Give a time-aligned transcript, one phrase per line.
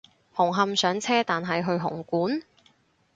[0.35, 2.41] 紅磡上車但係去紅館？